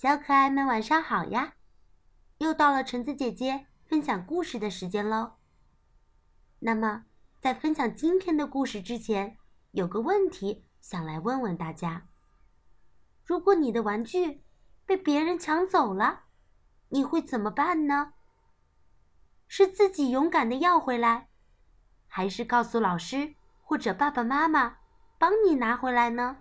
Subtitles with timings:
[0.00, 1.56] 小可爱们晚上好呀！
[2.38, 5.32] 又到了橙子姐姐分享故事的时间喽。
[6.60, 7.04] 那么，
[7.38, 9.36] 在分享今天的故事之前，
[9.72, 12.06] 有个问题想来问问大家：
[13.26, 14.42] 如果你的玩具
[14.86, 16.22] 被别人抢走了，
[16.88, 18.14] 你会怎么办呢？
[19.48, 21.28] 是自己勇敢的要回来，
[22.06, 24.78] 还是告诉老师或者爸爸妈妈
[25.18, 26.38] 帮你拿回来呢？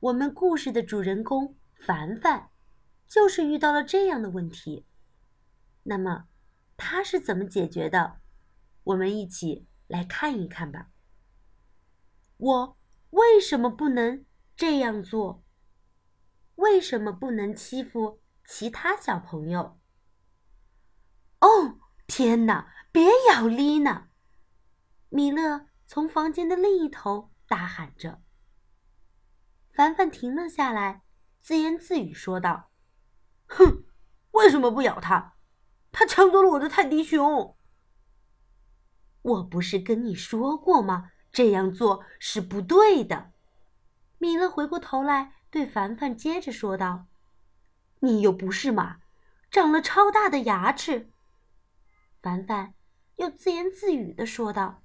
[0.00, 1.54] 我们故事的主人公
[1.86, 2.53] 凡凡。
[3.06, 4.86] 就是遇到了这样的问题，
[5.84, 6.28] 那么
[6.76, 8.20] 他是怎么解决的？
[8.84, 10.90] 我们一起来看一看吧。
[12.36, 12.78] 我
[13.10, 15.44] 为什么不能这样做？
[16.56, 19.78] 为什么不能欺负其他小朋友？
[21.40, 22.72] 哦，天哪！
[22.90, 24.08] 别咬丽娜！
[25.08, 28.22] 米勒从房间的另一头大喊着。
[29.72, 31.02] 凡凡停了下来，
[31.40, 32.70] 自言自语说道。
[33.46, 33.84] 哼，
[34.32, 35.34] 为什么不咬他？
[35.92, 37.56] 他抢走了我的泰迪熊。
[39.22, 41.10] 我不是跟你说过吗？
[41.32, 43.32] 这样做是不对的。
[44.18, 47.06] 米勒回过头来对凡凡接着说道
[48.00, 48.98] ：“你又不是马，
[49.50, 51.10] 长了超大的牙齿。”
[52.22, 52.74] 凡凡
[53.16, 54.82] 又自言自语的说道：“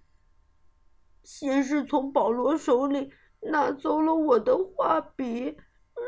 [1.23, 3.13] 先是从保罗手里
[3.51, 5.57] 拿走了我的画笔，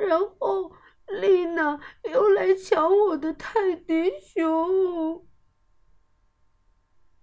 [0.08, 0.74] 然后……”
[1.20, 1.80] 丽娜
[2.12, 5.28] 又来抢我的泰迪熊，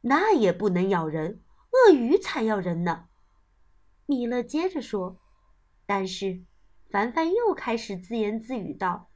[0.02, 3.08] 那也不能咬人，鳄鱼才咬人呢。
[4.06, 5.20] 米勒接着说，
[5.86, 6.44] 但是
[6.90, 9.10] 凡凡又开始自言自语道：“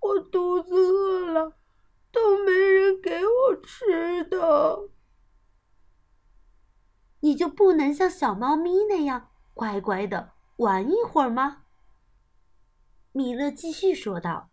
[0.00, 1.56] 我肚子饿了，
[2.12, 4.90] 都没人给我吃的。”
[7.20, 11.64] 你就不能像小猫咪那样乖乖的玩一会儿吗？
[13.14, 14.50] 米勒继续说道，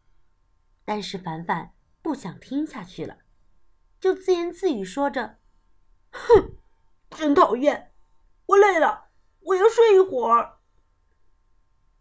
[0.83, 3.19] 但是凡凡不想听下去了，
[4.01, 5.37] 就自言自语说着
[6.11, 6.57] ：“哼，
[7.09, 7.93] 真讨厌！
[8.47, 10.57] 我累了，我要睡一会儿。”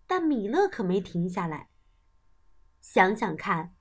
[0.09, 1.69] 但米勒可没停下来。
[2.81, 3.77] 想想看，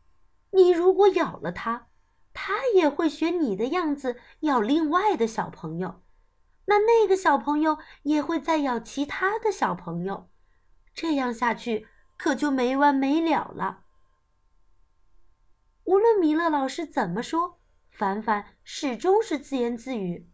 [0.51, 1.87] 你如果咬了它，
[2.31, 6.03] 它也会学你的样子咬另外的小朋友，
[6.65, 10.29] 那那个小朋友也会再咬其他的小朋友，
[10.93, 11.87] 这样下去。
[12.17, 13.85] 可就没完没了了。
[15.83, 20.29] 无论米勒老师怎么说，凡凡始终是自言自语。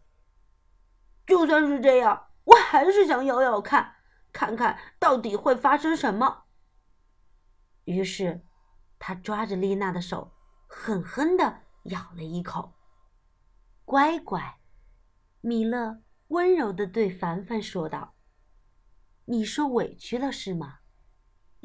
[1.26, 3.94] 就算是这样，我还是想咬咬看，
[4.32, 6.44] 看看到底会发生什么。
[7.84, 8.44] 于是，
[8.98, 10.32] 他抓着丽娜的手，
[10.66, 12.74] 狠狠的咬了一口。
[13.84, 14.58] 乖乖，
[15.40, 18.14] 米勒温柔的对凡凡说道
[19.26, 20.80] ：“你受委屈了是吗？”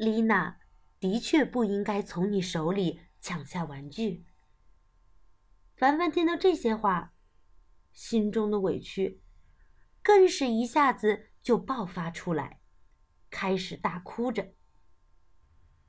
[0.00, 0.56] 丽娜
[0.98, 4.24] 的确不应该从你手里抢下玩具。
[5.76, 7.12] 凡凡听到这些话，
[7.92, 9.20] 心中的委屈
[10.02, 12.62] 更是一下子就爆发出来，
[13.28, 14.54] 开始大哭着。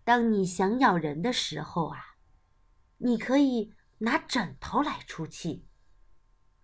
[0.04, 2.18] 当你想咬人的时候啊，
[2.98, 5.66] 你可以拿枕头来出气；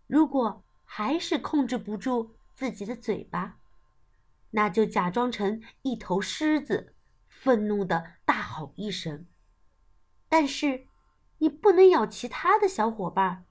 [0.05, 3.61] 如果还是控制不住自己的嘴巴，
[4.49, 6.95] 那就假装成一头狮子。
[7.39, 9.27] 愤怒的大吼一声，
[10.27, 10.87] 但是
[11.37, 13.45] 你不能咬其他的小伙伴，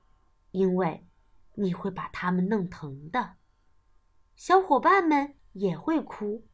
[0.50, 1.06] 因为
[1.54, 3.36] 你会把他们弄疼的。
[4.34, 6.46] 小伙伴们也会哭，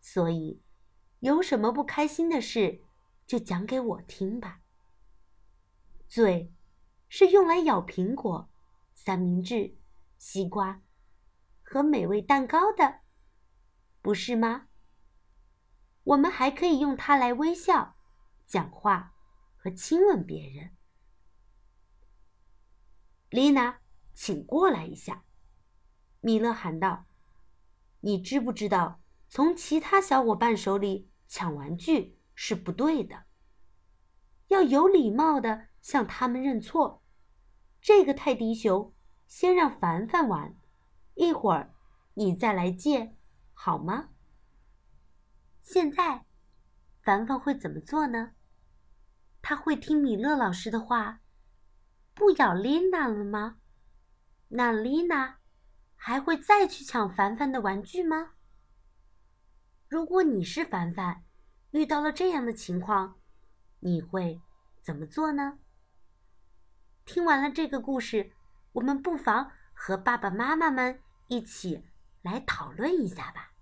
[0.00, 0.62] 所以
[1.20, 2.82] 有什么不开心的事，
[3.26, 4.60] 就讲给我听吧。
[6.06, 6.52] 嘴
[7.08, 8.50] 是用来咬苹果、
[8.94, 9.76] 三明治、
[10.18, 10.82] 西瓜
[11.62, 13.00] 和美味蛋糕的，
[14.02, 14.68] 不是吗？
[16.10, 17.94] 我们还可以用它来微笑、
[18.44, 19.14] 讲话
[19.56, 20.76] 和亲吻别人。
[23.28, 23.78] 丽娜，
[24.12, 25.22] 请过来一下，
[26.20, 27.04] 米勒喊道
[28.00, 33.26] ：“你知不知道，从其他小伙伴手里抢玩具是不对的？
[34.48, 37.04] 要有礼貌的向他们认错。
[37.80, 38.92] 这个泰迪熊，
[39.28, 40.56] 先让凡凡玩，
[41.14, 41.72] 一会儿
[42.14, 43.14] 你再来借，
[43.54, 44.08] 好吗？”
[45.72, 46.24] 现在，
[47.00, 48.32] 凡凡会怎么做呢？
[49.40, 51.20] 他会听米勒老师的话，
[52.12, 53.58] 不咬丽娜了吗？
[54.48, 55.38] 那丽娜
[55.94, 58.32] 还会再去抢凡凡的玩具吗？
[59.86, 61.22] 如果你是凡凡，
[61.70, 63.20] 遇到了这样的情况，
[63.78, 64.42] 你会
[64.82, 65.60] 怎么做呢？
[67.04, 68.32] 听完了这个故事，
[68.72, 71.84] 我们不妨和爸爸妈妈们一起
[72.22, 73.52] 来讨论一下吧。